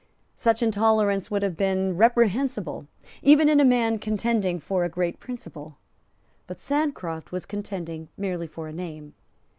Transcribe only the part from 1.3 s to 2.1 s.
have been